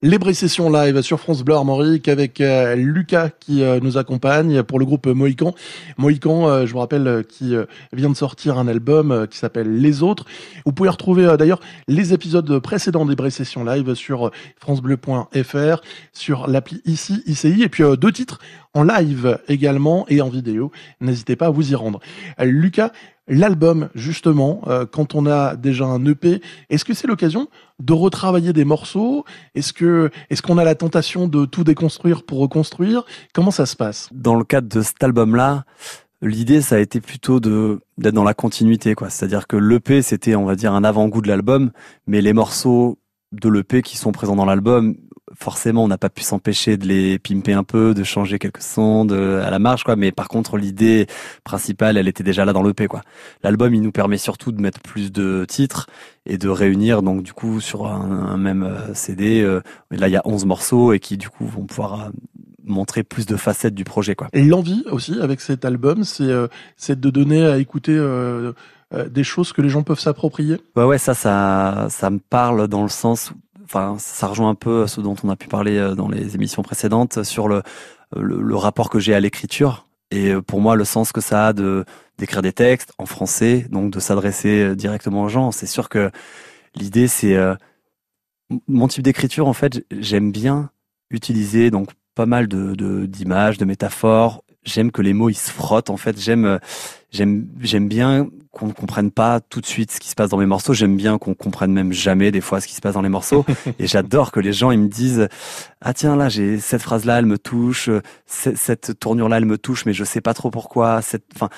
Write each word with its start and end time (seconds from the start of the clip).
Les 0.00 0.16
Sessions 0.32 0.70
live 0.70 1.02
sur 1.02 1.18
France 1.18 1.42
Bleu 1.42 1.56
Armorique 1.56 2.06
avec 2.06 2.40
euh, 2.40 2.76
Lucas 2.76 3.30
qui 3.30 3.64
euh, 3.64 3.80
nous 3.82 3.98
accompagne 3.98 4.62
pour 4.62 4.78
le 4.78 4.84
groupe 4.84 5.08
Mohican. 5.08 5.56
Mohican, 5.96 6.48
euh, 6.48 6.66
je 6.66 6.72
vous 6.72 6.78
rappelle, 6.78 7.24
qui 7.28 7.56
vient 7.92 8.08
de 8.08 8.14
sortir 8.14 8.58
un 8.58 8.68
album 8.68 9.26
qui 9.28 9.38
s'appelle 9.38 9.80
Les 9.80 10.04
Autres. 10.04 10.24
Vous 10.64 10.70
pouvez 10.70 10.88
retrouver 10.88 11.36
d'ailleurs 11.36 11.58
les 11.88 12.12
épisodes 12.14 12.60
précédents 12.60 13.06
des 13.06 13.30
Sessions 13.30 13.64
live 13.64 13.94
sur 13.94 14.30
francebleu.fr, 14.60 15.80
sur 16.12 16.46
l'appli 16.46 16.80
ici, 16.84 17.24
ICI, 17.26 17.64
et 17.64 17.68
puis 17.68 17.82
deux 18.00 18.12
titres 18.12 18.38
en 18.78 18.84
live 18.84 19.38
également 19.48 20.06
et 20.08 20.20
en 20.20 20.28
vidéo. 20.28 20.70
N'hésitez 21.00 21.36
pas 21.36 21.46
à 21.46 21.50
vous 21.50 21.72
y 21.72 21.74
rendre. 21.74 22.00
Lucas, 22.40 22.92
l'album 23.26 23.88
justement, 23.94 24.62
euh, 24.68 24.86
quand 24.86 25.14
on 25.14 25.26
a 25.26 25.56
déjà 25.56 25.84
un 25.84 26.04
EP, 26.06 26.40
est-ce 26.70 26.84
que 26.84 26.94
c'est 26.94 27.08
l'occasion 27.08 27.48
de 27.80 27.92
retravailler 27.92 28.52
des 28.52 28.64
morceaux? 28.64 29.24
Est-ce 29.54 29.72
que 29.72 30.10
est-ce 30.30 30.42
qu'on 30.42 30.58
a 30.58 30.64
la 30.64 30.76
tentation 30.76 31.26
de 31.26 31.44
tout 31.44 31.64
déconstruire 31.64 32.22
pour 32.22 32.38
reconstruire? 32.38 33.04
Comment 33.34 33.50
ça 33.50 33.66
se 33.66 33.74
passe? 33.74 34.08
Dans 34.12 34.36
le 34.36 34.44
cadre 34.44 34.68
de 34.68 34.80
cet 34.80 35.02
album-là, 35.02 35.64
l'idée 36.22 36.60
ça 36.60 36.76
a 36.76 36.78
été 36.78 37.00
plutôt 37.00 37.40
de 37.40 37.80
d'être 37.98 38.14
dans 38.14 38.24
la 38.24 38.34
continuité 38.34 38.94
quoi. 38.94 39.10
C'est-à-dire 39.10 39.48
que 39.48 39.56
l'EP 39.56 40.02
c'était 40.02 40.36
on 40.36 40.44
va 40.44 40.54
dire 40.54 40.72
un 40.72 40.84
avant-goût 40.84 41.20
de 41.20 41.28
l'album, 41.28 41.72
mais 42.06 42.20
les 42.20 42.32
morceaux 42.32 42.98
de 43.32 43.48
l'EP 43.48 43.82
qui 43.82 43.96
sont 43.96 44.12
présents 44.12 44.36
dans 44.36 44.46
l'album, 44.46 44.96
forcément, 45.38 45.84
on 45.84 45.88
n'a 45.88 45.98
pas 45.98 46.08
pu 46.08 46.22
s'empêcher 46.22 46.76
de 46.76 46.86
les 46.86 47.18
pimper 47.18 47.52
un 47.52 47.62
peu, 47.62 47.94
de 47.94 48.02
changer 48.02 48.40
quelques 48.40 48.60
sons 48.60 49.04
de, 49.04 49.40
à 49.44 49.50
la 49.50 49.60
marge, 49.60 49.84
quoi. 49.84 49.94
Mais 49.94 50.10
par 50.10 50.28
contre, 50.28 50.56
l'idée 50.56 51.06
principale, 51.44 51.96
elle 51.96 52.08
était 52.08 52.24
déjà 52.24 52.44
là 52.44 52.52
dans 52.52 52.62
l'EP, 52.62 52.88
quoi. 52.88 53.02
L'album, 53.44 53.72
il 53.72 53.80
nous 53.80 53.92
permet 53.92 54.18
surtout 54.18 54.50
de 54.50 54.60
mettre 54.60 54.80
plus 54.80 55.12
de 55.12 55.46
titres 55.48 55.86
et 56.26 56.38
de 56.38 56.48
réunir, 56.48 57.02
donc, 57.02 57.22
du 57.22 57.32
coup, 57.32 57.60
sur 57.60 57.86
un, 57.86 58.36
même 58.36 58.64
euh, 58.64 58.92
CD. 58.94 59.40
Euh, 59.40 59.60
là, 59.92 60.08
il 60.08 60.12
y 60.12 60.16
a 60.16 60.22
11 60.24 60.44
morceaux 60.44 60.92
et 60.92 60.98
qui, 60.98 61.16
du 61.16 61.28
coup, 61.28 61.46
vont 61.46 61.64
pouvoir 61.64 62.06
euh, 62.06 62.10
montrer 62.64 63.04
plus 63.04 63.24
de 63.24 63.36
facettes 63.36 63.74
du 63.74 63.84
projet, 63.84 64.16
quoi. 64.16 64.28
Et 64.32 64.42
l'envie 64.42 64.84
aussi, 64.90 65.20
avec 65.20 65.40
cet 65.40 65.64
album, 65.64 66.02
c'est, 66.02 66.32
c'est 66.76 66.98
de 66.98 67.10
donner 67.10 67.46
à 67.46 67.58
écouter, 67.58 67.96
des 69.10 69.24
choses 69.24 69.52
que 69.52 69.62
les 69.62 69.68
gens 69.68 69.82
peuvent 69.82 70.00
s'approprier? 70.00 70.56
Ouais, 70.74 70.84
ouais, 70.84 70.98
ça, 70.98 71.14
ça, 71.14 71.86
ça 71.90 72.10
me 72.10 72.18
parle 72.18 72.68
dans 72.68 72.82
le 72.82 72.88
sens 72.88 73.32
enfin, 73.68 73.96
ça 73.98 74.26
rejoint 74.26 74.50
un 74.50 74.54
peu 74.54 74.86
ce 74.86 75.00
dont 75.00 75.16
on 75.22 75.28
a 75.28 75.36
pu 75.36 75.48
parler 75.48 75.76
euh, 75.76 75.94
dans 75.94 76.08
les 76.08 76.34
émissions 76.34 76.62
précédentes 76.62 77.22
sur 77.22 77.48
le, 77.48 77.62
le, 78.16 78.56
rapport 78.56 78.88
que 78.88 78.98
j'ai 78.98 79.14
à 79.14 79.20
l'écriture 79.20 79.86
et 80.10 80.30
euh, 80.30 80.40
pour 80.40 80.60
moi 80.60 80.74
le 80.74 80.84
sens 80.84 81.12
que 81.12 81.20
ça 81.20 81.48
a 81.48 81.52
de 81.52 81.84
d'écrire 82.16 82.42
des 82.42 82.52
textes 82.52 82.92
en 82.98 83.06
français, 83.06 83.66
donc 83.70 83.92
de 83.92 84.00
s'adresser 84.00 84.62
euh, 84.62 84.74
directement 84.74 85.24
aux 85.24 85.28
gens. 85.28 85.52
C'est 85.52 85.66
sûr 85.66 85.88
que 85.88 86.10
l'idée 86.74 87.08
c'est 87.08 87.36
mon 88.66 88.88
type 88.88 89.02
d'écriture 89.02 89.46
en 89.46 89.52
fait, 89.52 89.84
j'aime 89.90 90.32
bien 90.32 90.70
utiliser 91.10 91.70
donc 91.70 91.90
pas 92.14 92.26
mal 92.26 92.48
de 92.48 93.06
d'images, 93.06 93.58
de, 93.58 93.64
métaphores. 93.64 94.44
J'aime 94.68 94.90
que 94.90 95.02
les 95.02 95.14
mots 95.14 95.30
ils 95.30 95.34
se 95.34 95.50
frottent 95.50 95.90
en 95.90 95.96
fait. 95.96 96.20
J'aime 96.20 96.58
j'aime 97.10 97.46
j'aime 97.60 97.88
bien 97.88 98.28
qu'on 98.52 98.66
ne 98.66 98.72
comprenne 98.72 99.10
pas 99.10 99.40
tout 99.40 99.60
de 99.60 99.66
suite 99.66 99.90
ce 99.92 100.00
qui 100.00 100.08
se 100.08 100.14
passe 100.14 100.30
dans 100.30 100.36
mes 100.36 100.46
morceaux. 100.46 100.74
J'aime 100.74 100.96
bien 100.96 101.18
qu'on 101.18 101.34
comprenne 101.34 101.72
même 101.72 101.92
jamais 101.92 102.30
des 102.30 102.40
fois 102.40 102.60
ce 102.60 102.66
qui 102.66 102.74
se 102.74 102.80
passe 102.80 102.94
dans 102.94 103.02
les 103.02 103.08
morceaux. 103.08 103.46
et 103.78 103.86
j'adore 103.86 104.30
que 104.30 104.40
les 104.40 104.52
gens 104.52 104.70
ils 104.70 104.80
me 104.80 104.88
disent 104.88 105.28
ah 105.80 105.94
tiens 105.94 106.16
là 106.16 106.28
j'ai 106.28 106.58
cette 106.58 106.82
phrase 106.82 107.04
là 107.04 107.18
elle 107.18 107.26
me 107.26 107.38
touche, 107.38 107.88
cette 108.26 108.98
tournure 108.98 109.28
là 109.28 109.38
elle 109.38 109.46
me 109.46 109.58
touche 109.58 109.86
mais 109.86 109.92
je 109.92 110.04
sais 110.04 110.20
pas 110.20 110.34
trop 110.34 110.50
pourquoi. 110.50 111.00
Cette 111.02 111.24
enfin 111.34 111.48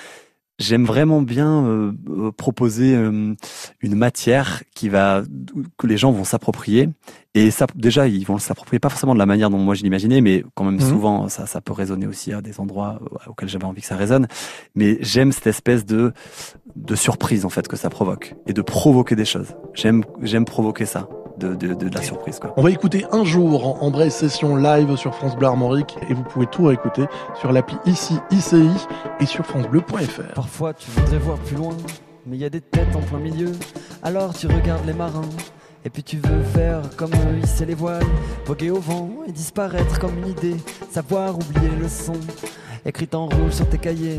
j'aime 0.61 0.85
vraiment 0.85 1.23
bien 1.23 1.65
euh, 1.65 1.93
euh, 2.09 2.31
proposer 2.31 2.95
euh, 2.95 3.35
une 3.81 3.95
matière 3.95 4.63
qui 4.75 4.89
va 4.89 5.23
que 5.79 5.87
les 5.87 5.97
gens 5.97 6.13
vont 6.13 6.25
s'approprier. 6.25 6.91
Et 7.35 7.51
ça 7.51 7.67
déjà 7.75 8.07
ils 8.07 8.27
vont 8.27 8.39
s'approprier 8.39 8.79
pas 8.79 8.89
forcément 8.89 9.15
de 9.15 9.19
la 9.19 9.27
manière 9.27 9.51
dont 9.51 9.59
moi 9.59 9.75
je 9.75 9.85
l'imaginais 9.85 10.21
mais 10.21 10.45
quand 10.55 10.65
même 10.65 10.75
mhm. 10.75 10.89
souvent 10.89 11.29
ça 11.29 11.47
ça 11.47 11.61
peut 11.61 11.73
résonner 11.73 12.09
aussi 12.09 12.33
à 12.33 12.43
des 12.43 12.59
endroits 12.59 13.01
auxquels 13.29 13.49
j'avais 13.49 13.65
envie 13.65 13.81
que 13.81 13.87
ça 13.87 13.97
résonne. 13.97 14.29
Mais 14.75 14.99
j'aime 15.01 15.33
cette 15.33 15.47
espèce 15.47 15.85
de 15.87 16.13
de 16.77 16.95
surprise 16.95 17.45
en 17.45 17.51
fait 17.51 17.67
que 17.67 17.77
ça 17.77 17.89
provoque 17.89 18.35
et 18.47 18.53
de 18.53 18.63
provoquer 18.63 19.17
des 19.17 19.25
choses. 19.25 19.55
J'aime 19.75 20.05
j'aime 20.23 20.45
provoquer 20.45 20.87
ça 20.87 21.09
de, 21.47 21.95
la 21.95 22.03
surprise. 22.03 22.39
Quoi. 22.39 22.53
On 22.57 22.63
va 22.63 22.71
écouter 22.71 23.07
un 23.13 23.25
jour 23.25 23.83
en 23.83 23.91
vraie 23.91 24.11
session 24.11 24.57
live 24.57 24.97
sur 24.97 25.15
France 25.15 25.37
Bleu 25.37 25.49
Armorique 25.49 25.97
et 26.09 26.15
vous 26.15 26.23
pouvez 26.23 26.47
tout 26.47 26.65
réécouter 26.65 27.05
sur 27.39 27.53
l'appli 27.53 27.77
ici 27.87 28.19
ICI 28.31 28.69
et 29.21 29.27
sur 29.27 29.45
francebleu.fr. 29.45 30.35
Parfois 30.35 30.75
tu 30.75 30.91
voudrais 30.91 31.19
voir 31.19 31.39
plus 31.39 31.57
loin, 31.57 31.77
mais 32.27 32.37
il 32.37 32.41
y 32.41 32.45
a 32.45 32.51
des 32.51 32.61
têtes 32.61 32.95
en 32.95 33.01
plein 33.01 33.19
milieu. 33.19 33.53
Alors 34.03 34.35
tu 34.35 34.47
regardes 34.47 34.87
les 34.87 34.93
marins. 34.93 35.29
Et 35.83 35.89
puis 35.89 36.03
tu 36.03 36.19
veux 36.19 36.43
faire 36.43 36.83
comme 36.97 37.13
eux, 37.13 37.39
hisser 37.43 37.65
les 37.65 37.75
voiles, 37.75 38.05
voguer 38.45 38.71
au 38.71 38.81
vent 38.81 39.11
et 39.27 39.33
disparaître 39.33 39.99
comme 39.99 40.19
une 40.19 40.29
idée, 40.29 40.57
savoir 40.91 41.37
oublier 41.37 41.71
le 41.81 41.89
son 41.89 42.13
écrite 42.85 43.15
en 43.15 43.27
rouge 43.27 43.53
sur 43.53 43.69
tes 43.69 43.79
cahiers. 43.79 44.19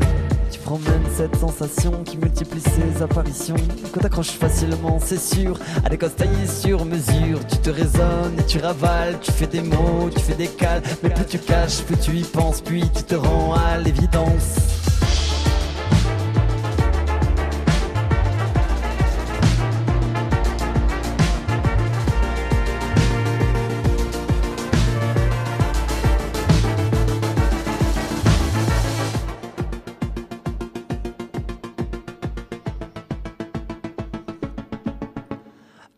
Tu 0.50 0.58
promènes 0.60 1.04
cette 1.16 1.36
sensation 1.36 2.02
qui 2.04 2.18
multiplie 2.18 2.60
ses 2.60 3.02
apparitions. 3.02 3.56
Que 3.92 4.00
t'accroches 4.00 4.32
facilement, 4.32 4.98
c'est 5.00 5.20
sûr, 5.20 5.58
à 5.84 5.88
des 5.88 5.98
cosses 5.98 6.12
sur 6.46 6.84
mesure. 6.84 7.44
Tu 7.48 7.56
te 7.58 7.70
raisonnes 7.70 8.38
et 8.38 8.44
tu 8.44 8.58
ravales, 8.58 9.18
tu 9.20 9.32
fais 9.32 9.46
des 9.46 9.62
mots, 9.62 10.10
tu 10.14 10.20
fais 10.20 10.34
des 10.34 10.48
cales. 10.48 10.82
Mais 11.02 11.10
plus 11.10 11.24
tu 11.24 11.38
caches, 11.38 11.82
plus 11.82 11.96
tu 11.96 12.12
y 12.12 12.22
penses, 12.22 12.60
puis 12.60 12.84
tu 12.94 13.02
te 13.02 13.14
rends 13.14 13.54
à 13.54 13.78
l'évidence. 13.78 14.81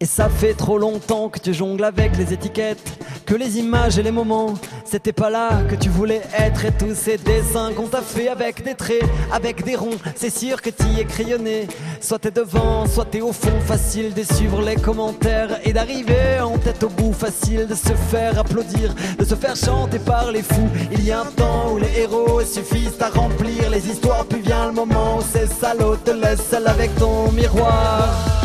Et 0.01 0.07
ça 0.07 0.29
fait 0.29 0.55
trop 0.55 0.77
longtemps 0.77 1.29
que 1.29 1.39
tu 1.39 1.55
jongles 1.55 1.85
avec 1.85 2.17
les 2.17 2.33
étiquettes, 2.33 2.99
que 3.25 3.35
les 3.35 3.59
images 3.59 3.97
et 3.97 4.03
les 4.03 4.11
moments, 4.11 4.55
c'était 4.85 5.13
pas 5.13 5.31
là 5.31 5.63
que 5.71 5.77
tu 5.77 5.89
voulais 5.89 6.21
être. 6.37 6.65
Et 6.65 6.73
tous 6.73 6.97
ces 6.97 7.17
dessins 7.17 7.73
qu'on 7.73 7.87
t'a 7.87 8.03
fait 8.03 8.29
avec 8.29 8.65
des 8.65 8.75
traits, 8.75 9.05
avec 9.33 9.65
des 9.65 9.77
ronds, 9.77 9.97
c'est 10.17 10.37
sûr 10.37 10.61
que 10.61 10.71
t'y 10.71 11.01
es 11.01 11.05
crayonné. 11.05 11.69
Soit 12.01 12.19
t'es 12.19 12.33
devant, 12.33 12.87
soit 12.87 13.05
t'es 13.05 13.21
au 13.21 13.33
fond, 13.33 13.61
facile 13.65 14.13
de 14.13 14.25
suivre 14.25 14.61
les 14.63 14.75
commentaires 14.75 15.61
et 15.65 15.73
d'arriver 15.73 16.41
en 16.41 16.59
tête 16.59 16.83
au 16.83 16.89
bout, 16.89 17.13
facile 17.13 17.69
de 17.69 17.75
se 17.75 17.95
faire 18.11 18.37
applaudir, 18.39 18.93
de 19.17 19.25
se 19.25 19.37
faire 19.37 19.55
chanter 19.55 20.01
par 20.01 20.33
les 20.33 20.43
fous. 20.43 20.69
Il 20.91 21.05
y 21.05 21.13
a 21.13 21.21
un 21.21 21.31
temps 21.37 21.73
où 21.73 21.79
les 21.79 22.01
héros 22.01 22.43
suffisent 22.43 23.01
à 23.01 23.11
remplir 23.11 23.71
les 23.71 23.89
histoires, 23.89 24.27
puis 24.27 24.41
vient 24.41 24.67
le 24.67 24.73
moment 24.73 25.19
où 25.19 25.23
ces 25.23 25.47
salauds 25.47 25.97
te 25.97 26.11
laissent 26.11 26.51
seul 26.51 26.67
avec 26.67 26.95
ton 26.97 27.31
miroir. 27.31 28.44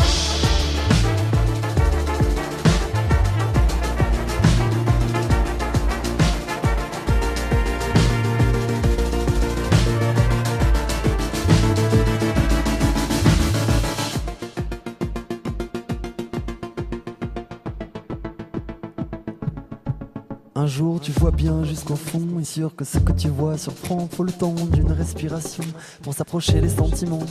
Un 20.56 20.66
jour 20.66 20.98
tu 21.00 21.12
vois 21.12 21.30
bien 21.30 21.62
jusqu'au 21.62 21.94
fond 21.94 22.26
et 22.40 22.44
sûr 22.44 22.74
que 22.74 22.84
ce 22.84 22.98
que 22.98 23.12
tu 23.12 23.28
vois 23.28 23.56
surprend. 23.56 24.08
Faut 24.10 24.24
le 24.24 24.32
temps 24.32 24.54
d'une 24.72 24.90
respiration 24.90 25.62
pour 26.02 26.12
s'approcher 26.12 26.60
les 26.60 26.68
sentiments. 26.68 27.22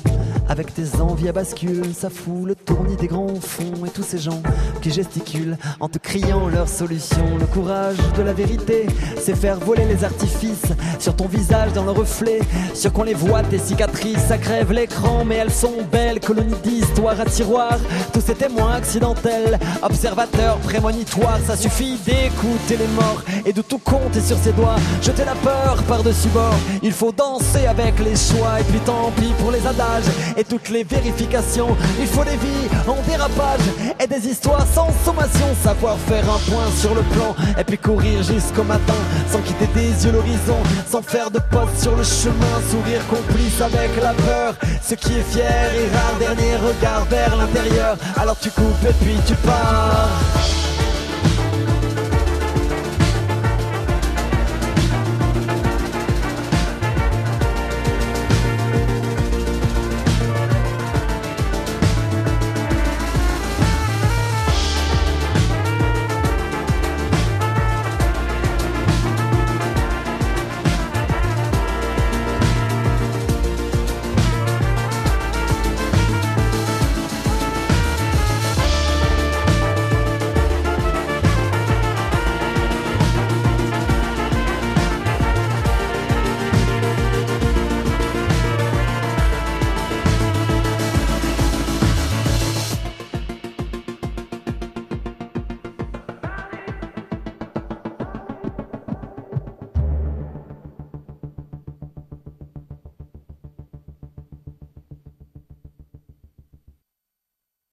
Avec 0.47 0.73
tes 0.73 1.01
envies 1.01 1.27
à 1.27 1.33
bascule, 1.33 1.93
ça 1.93 2.09
fout 2.09 2.45
le 2.45 2.55
tournis 2.55 2.95
des 2.95 3.07
grands 3.07 3.35
fonds. 3.41 3.85
Et 3.85 3.89
tous 3.89 4.03
ces 4.03 4.19
gens 4.19 4.41
qui 4.81 4.89
gesticulent 4.89 5.57
en 5.81 5.89
te 5.89 5.97
criant 5.97 6.47
leur 6.47 6.69
solution. 6.69 7.25
Le 7.37 7.45
courage 7.45 7.97
de 8.17 8.21
la 8.21 8.31
vérité, 8.31 8.87
c'est 9.21 9.35
faire 9.35 9.59
voler 9.59 9.85
les 9.85 10.05
artifices 10.05 10.71
Sur 10.97 11.13
ton 11.17 11.27
visage 11.27 11.73
dans 11.73 11.83
le 11.83 11.91
reflet, 11.91 12.39
sur 12.73 12.93
qu'on 12.93 13.03
les 13.03 13.13
voit 13.13 13.43
tes 13.43 13.59
cicatrices 13.59 14.27
Ça 14.29 14.37
crève 14.37 14.71
l'écran. 14.71 15.25
Mais 15.25 15.35
elles 15.35 15.51
sont 15.51 15.75
belles, 15.91 16.21
colonies 16.21 16.55
d'histoire 16.63 17.19
à 17.19 17.25
tiroir 17.25 17.77
Tous 18.13 18.21
ces 18.21 18.35
témoins 18.35 18.75
accidentels, 18.75 19.59
observateurs 19.83 20.57
prémonitoires 20.59 21.39
Ça 21.45 21.57
suffit 21.57 21.97
d'écouter 22.05 22.77
les 22.77 22.87
morts 22.95 23.08
et 23.45 23.53
de 23.53 23.61
tout 23.61 23.79
compter 23.79 24.21
sur 24.21 24.37
ses 24.37 24.51
doigts. 24.51 24.75
Jeter 25.01 25.25
la 25.25 25.35
peur 25.35 25.83
par-dessus 25.87 26.29
bord. 26.29 26.55
Il 26.83 26.91
faut 26.91 27.11
danser 27.11 27.65
avec 27.67 27.99
les 27.99 28.15
choix 28.15 28.59
et 28.59 28.63
puis 28.63 28.79
tant 28.79 29.11
pis 29.11 29.33
pour 29.39 29.51
les 29.51 29.65
adages 29.65 30.09
et 30.37 30.43
toutes 30.43 30.69
les 30.69 30.83
vérifications. 30.83 31.75
Il 31.99 32.07
faut 32.07 32.23
des 32.23 32.37
vies 32.37 32.69
en 32.87 32.97
dérapage 33.07 33.67
et 33.99 34.07
des 34.07 34.27
histoires 34.27 34.65
sans 34.73 34.89
sommation. 35.05 35.47
Savoir 35.63 35.97
faire 36.07 36.23
un 36.23 36.39
point 36.49 36.69
sur 36.77 36.93
le 36.95 37.01
plan 37.01 37.35
et 37.57 37.63
puis 37.63 37.77
courir 37.77 38.23
jusqu'au 38.23 38.63
matin 38.63 38.99
sans 39.31 39.41
quitter 39.41 39.67
des 39.73 40.05
yeux 40.05 40.11
l'horizon, 40.11 40.57
sans 40.87 41.01
faire 41.01 41.31
de 41.31 41.39
poste 41.51 41.81
sur 41.81 41.95
le 41.95 42.03
chemin. 42.03 42.55
Sourire 42.69 43.05
complice 43.07 43.61
avec 43.61 43.91
la 44.01 44.13
peur. 44.13 44.55
Ce 44.81 44.95
qui 44.95 45.13
est 45.13 45.31
fier 45.31 45.71
et 45.75 45.95
rare, 45.95 46.17
dernier 46.19 46.55
regard 46.55 47.05
vers 47.05 47.35
l'intérieur. 47.35 47.97
Alors 48.17 48.37
tu 48.39 48.49
coupes 48.51 48.85
et 48.87 48.93
puis 49.03 49.15
tu 49.27 49.35
pars. 49.35 50.78